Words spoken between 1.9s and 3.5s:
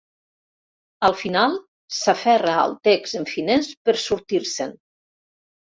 s'aferra al text en